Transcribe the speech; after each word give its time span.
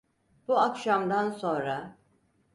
Bu 0.47 0.59
akşamdan 0.59 1.29
sonra… 1.31 1.97